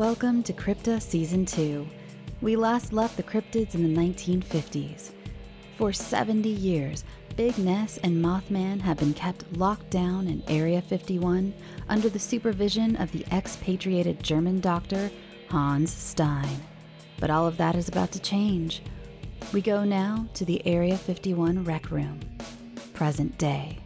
[0.00, 1.86] Welcome to Crypta Season 2.
[2.40, 5.10] We last left the cryptids in the 1950s.
[5.76, 7.04] For 70 years,
[7.36, 11.52] Big Ness and Mothman have been kept locked down in Area 51
[11.90, 15.10] under the supervision of the expatriated German doctor
[15.50, 16.62] Hans Stein.
[17.18, 18.80] But all of that is about to change.
[19.52, 22.20] We go now to the Area 51 rec room.
[22.94, 23.80] Present day.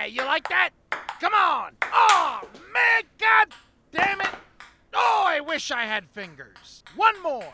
[0.00, 0.70] Yeah, you like that?
[1.20, 1.72] Come on!
[1.82, 2.40] Oh,
[2.72, 3.48] man, god
[3.92, 4.30] damn it!
[4.94, 6.82] Oh, I wish I had fingers.
[6.96, 7.52] One more.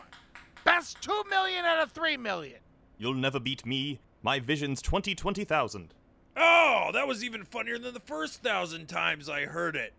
[0.63, 2.59] Best two million out of three million.
[2.97, 3.99] You'll never beat me.
[4.23, 5.93] My vision's 20 20,000.
[6.37, 9.91] Oh, that was even funnier than the first thousand times I heard it.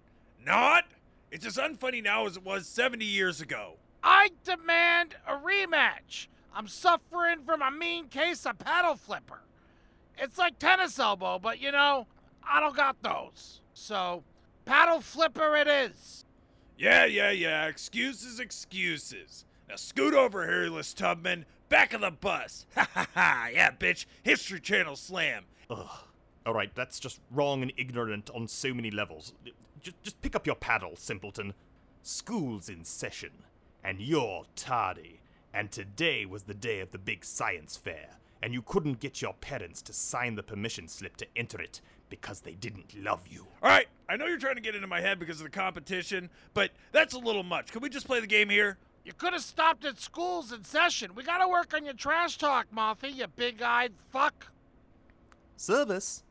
[0.42, 0.84] Not?
[1.30, 3.74] It's as unfunny now as it was 70 years ago.
[4.02, 6.28] I demand a rematch.
[6.54, 9.42] I'm suffering from a mean case of paddle flipper.
[10.16, 12.06] It's like tennis elbow, but you know,
[12.50, 13.60] I don't got those.
[13.74, 14.24] So,
[14.64, 16.24] paddle flipper it is.
[16.76, 17.66] Yeah, yeah, yeah.
[17.66, 19.44] Excuses, excuses.
[19.68, 21.44] Now scoot over, hairless Tubman.
[21.68, 22.66] Back of the bus.
[22.74, 23.48] Ha ha ha.
[23.52, 24.06] Yeah, bitch.
[24.22, 25.44] History Channel slam.
[25.68, 25.86] Ugh.
[26.46, 29.34] Alright, that's just wrong and ignorant on so many levels.
[29.82, 31.52] Just, just pick up your paddle, simpleton.
[32.02, 33.32] School's in session,
[33.84, 35.20] and you're tardy.
[35.52, 39.34] And today was the day of the big science fair, and you couldn't get your
[39.34, 43.46] parents to sign the permission slip to enter it because they didn't love you.
[43.62, 46.30] All right, I know you're trying to get into my head because of the competition,
[46.54, 47.72] but that's a little much.
[47.72, 48.78] Can we just play the game here?
[49.04, 51.14] You could have stopped at school's in session.
[51.14, 54.48] We gotta work on your trash talk, Moffy, you big eyed fuck.
[55.56, 56.22] Service.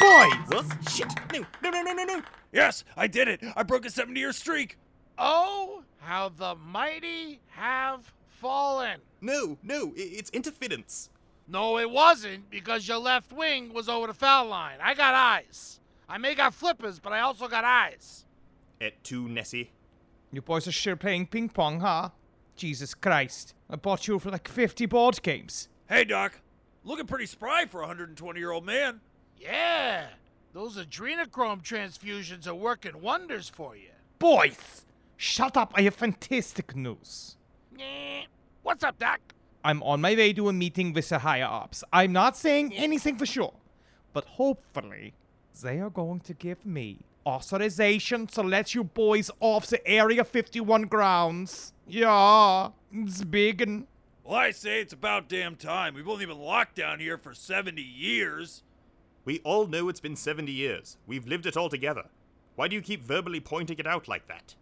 [0.00, 0.34] Boys!
[0.48, 0.66] What?
[0.90, 1.06] Shit!
[1.32, 2.22] No, no, no, no, no, no!
[2.52, 3.40] Yes, I did it.
[3.56, 4.76] I broke a 70 year streak.
[5.16, 9.00] Oh, how the mighty have fallen.
[9.20, 11.10] No, no, it's interference.
[11.46, 14.78] No, it wasn't, because your left wing was over the foul line.
[14.82, 15.80] I got eyes.
[16.08, 18.24] I may got flippers, but I also got eyes.
[18.80, 19.72] Et tu, Nessie?
[20.32, 22.10] You boys are sure playing ping pong, huh?
[22.56, 23.54] Jesus Christ.
[23.68, 25.68] I bought you for like 50 board games.
[25.88, 26.40] Hey, Doc.
[26.82, 29.00] Looking pretty spry for a 120 year old man.
[29.38, 30.06] Yeah,
[30.52, 33.90] those adrenochrome transfusions are working wonders for you.
[34.18, 34.84] Boys!
[35.16, 37.36] Shut up, I have fantastic news.
[38.62, 39.20] What's up, Doc?
[39.62, 41.84] I'm on my way to a meeting with the higher ups.
[41.92, 43.54] I'm not saying anything for sure,
[44.12, 45.14] but hopefully,
[45.62, 50.82] they are going to give me authorization to let you boys off the Area 51
[50.82, 51.72] grounds.
[51.86, 53.86] Yeah, it's big and.
[54.24, 55.94] Well, I say it's about damn time.
[55.94, 58.62] We've only been locked down here for 70 years.
[59.24, 60.96] We all know it's been 70 years.
[61.06, 62.04] We've lived it all together.
[62.56, 64.54] Why do you keep verbally pointing it out like that?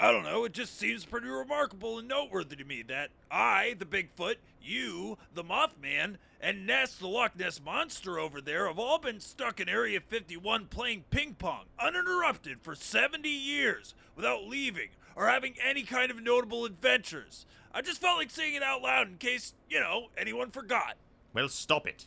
[0.00, 3.84] I don't know, it just seems pretty remarkable and noteworthy to me that I, the
[3.84, 9.20] Bigfoot, you, the Mothman, and Ness, the Loch Ness Monster over there, have all been
[9.20, 15.54] stuck in Area 51 playing ping pong, uninterrupted, for 70 years, without leaving or having
[15.64, 17.46] any kind of notable adventures.
[17.72, 20.96] I just felt like saying it out loud in case, you know, anyone forgot.
[21.32, 22.06] Well, stop it.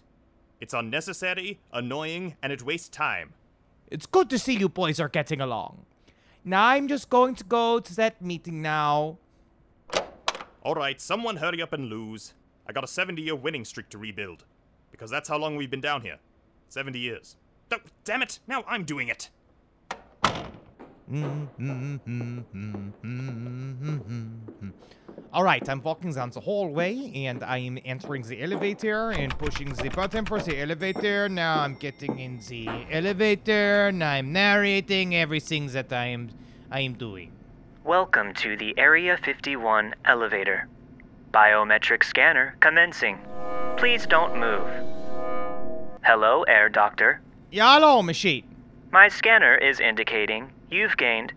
[0.60, 3.34] It's unnecessary, annoying, and it wastes time.
[3.88, 5.86] It's good to see you boys are getting along.
[6.48, 9.18] Now I'm just going to go to that meeting now.
[10.64, 12.36] Alright, someone hurry up and lose.
[12.68, 14.46] I got a 70 year winning streak to rebuild.
[14.92, 16.20] Because that's how long we've been down here
[16.70, 17.36] 70 years.
[17.72, 18.40] Oh, damn it!
[18.48, 19.32] Now I'm doing it!
[25.32, 29.90] Alright, I'm walking down the hallway and I am entering the elevator and pushing the
[29.90, 31.30] button for the elevator.
[31.30, 36.32] Now I'm getting in the elevator and I'm narrating everything that I am
[36.72, 37.32] I am doing.
[37.84, 40.68] Welcome to the Area 51 elevator.
[41.32, 43.20] Biometric scanner commencing.
[43.78, 44.68] Please don't move.
[46.04, 47.22] Hello, Herr Doctor.
[47.52, 48.44] Hello, machine.
[48.92, 51.34] My scanner is indicating you've gained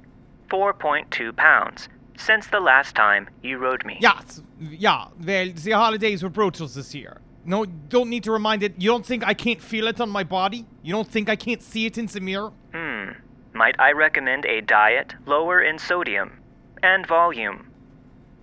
[0.51, 3.97] 4.2 pounds since the last time you rode me.
[4.01, 5.07] Yeah, s- yeah.
[5.25, 7.21] Well, the holidays were brutal this year.
[7.45, 8.75] No, don't need to remind it.
[8.79, 10.67] You don't think I can't feel it on my body?
[10.83, 12.53] You don't think I can't see it in the mirror?
[12.75, 13.11] Hmm.
[13.55, 16.41] Might I recommend a diet lower in sodium
[16.83, 17.71] and volume?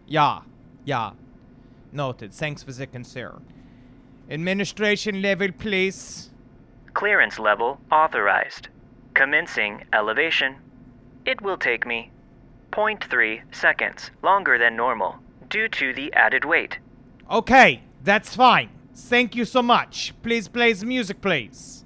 [0.07, 0.39] Yeah,
[0.85, 1.11] yeah.
[1.91, 2.33] Noted.
[2.33, 3.41] Thanks for the concern.
[4.29, 6.31] Administration level, please.
[6.93, 8.69] Clearance level authorized.
[9.13, 10.55] Commencing elevation.
[11.25, 12.11] It will take me
[12.71, 15.17] 0.3 seconds longer than normal
[15.49, 16.79] due to the added weight.
[17.31, 18.69] Okay, that's fine.
[18.93, 20.13] Thank you so much.
[20.21, 21.83] Please play the music, please.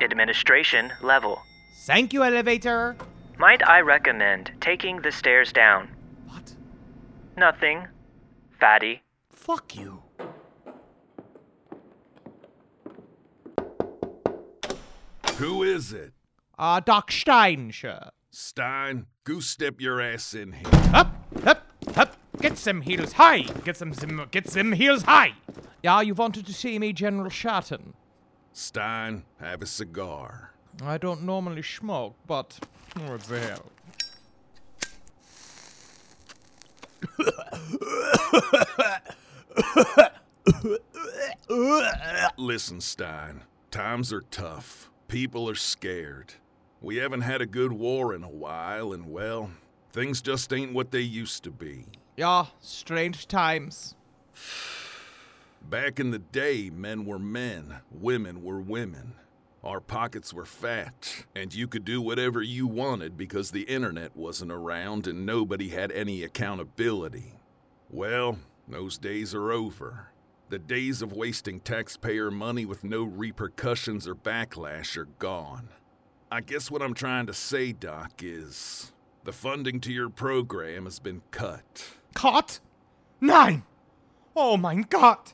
[0.00, 1.40] Administration level.
[1.86, 2.96] Thank you, elevator.
[3.38, 5.88] Might I recommend taking the stairs down?
[6.26, 6.52] What?
[7.36, 7.88] Nothing.
[8.60, 9.02] Fatty.
[9.30, 10.02] Fuck you.
[15.38, 16.14] Who is it?
[16.58, 18.10] Uh, Doc Stein, sure.
[18.32, 20.66] Stein, goose step your ass in here.
[20.92, 21.14] Up,
[21.46, 21.64] up,
[21.94, 22.16] up.
[22.40, 23.42] Get them heels high.
[23.64, 25.34] Get them, them get them heels high.
[25.84, 27.92] Yeah, you wanted to see me, General Shatton.
[28.52, 30.54] Stein, have a cigar.
[30.82, 32.58] I don't normally smoke, but
[32.96, 33.66] what the hell?
[42.36, 44.90] Listen, Stein, times are tough.
[45.08, 46.34] People are scared.
[46.82, 49.50] We haven't had a good war in a while, and well,
[49.90, 51.86] things just ain't what they used to be.
[52.18, 53.94] Yeah, strange times.
[55.62, 59.14] Back in the day, men were men, women were women.
[59.64, 64.52] Our pockets were fat, and you could do whatever you wanted because the internet wasn't
[64.52, 67.32] around and nobody had any accountability.
[67.90, 68.38] Well,
[68.68, 70.10] those days are over.
[70.50, 75.68] The days of wasting taxpayer money with no repercussions or backlash are gone.
[76.32, 78.92] I guess what I'm trying to say, Doc, is
[79.24, 81.90] the funding to your program has been cut.
[82.14, 82.60] Cut?
[83.20, 83.64] Nein!
[84.34, 85.32] Oh my god!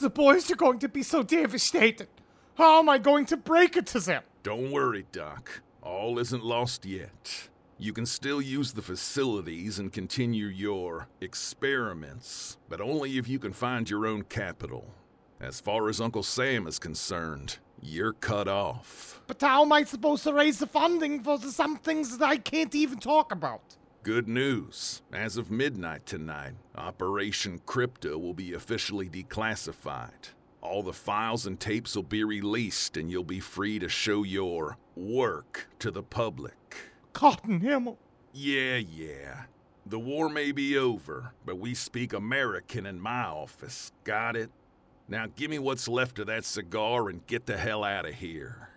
[0.00, 2.08] The boys are going to be so devastated.
[2.54, 4.22] How am I going to break it to them?
[4.42, 5.60] Don't worry, Doc.
[5.82, 7.48] All isn't lost yet.
[7.76, 13.52] You can still use the facilities and continue your experiments, but only if you can
[13.52, 14.94] find your own capital.
[15.40, 19.20] As far as Uncle Sam is concerned, you're cut off.
[19.26, 22.74] But how am I supposed to raise the funding for some things that I can't
[22.76, 23.76] even talk about?
[24.04, 25.02] Good news.
[25.12, 30.30] As of midnight tonight, Operation Crypto will be officially declassified.
[30.62, 34.78] All the files and tapes will be released, and you'll be free to show your
[34.94, 36.76] work to the public.
[37.14, 37.96] Gott im Himmel.
[38.32, 39.44] Yeah, yeah.
[39.86, 43.92] The war may be over, but we speak American in my office.
[44.04, 44.50] Got it?
[45.08, 48.70] Now give me what's left of that cigar and get the hell out of here.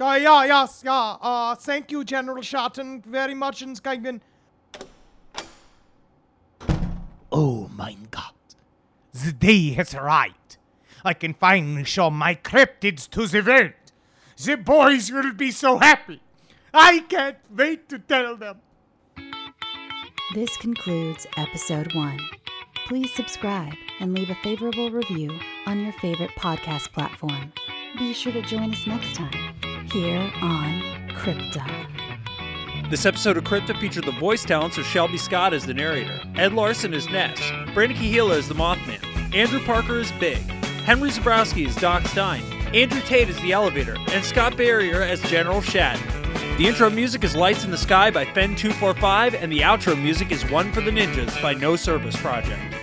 [0.00, 1.16] Uh, yeah, yes, yeah.
[1.20, 3.62] Uh, thank you, General Shatton, very much.
[3.62, 4.20] And Skygen.
[7.32, 8.34] Oh mein Gott.
[9.12, 10.56] The day has arrived.
[11.04, 13.72] I can finally show my cryptids to the world.
[14.36, 16.20] The boys will be so happy.
[16.80, 18.60] I can't wait to tell them.
[20.32, 22.20] This concludes episode one.
[22.86, 25.36] Please subscribe and leave a favorable review
[25.66, 27.52] on your favorite podcast platform.
[27.98, 29.56] Be sure to join us next time
[29.90, 31.66] here on Crypta.
[32.90, 36.52] This episode of Crypta featured the voice talents of Shelby Scott as the narrator, Ed
[36.52, 37.40] Larson as Ness,
[37.74, 39.02] Brandon Kahila as the Mothman,
[39.34, 40.38] Andrew Parker as Big,
[40.84, 45.60] Henry Zebrowski as Doc Stein, Andrew Tate as the Elevator, and Scott Barrier as General
[45.60, 46.17] Shatton.
[46.58, 50.44] The intro music is Lights in the Sky by Fen245, and the outro music is
[50.50, 52.77] One for the Ninjas by No Service Project.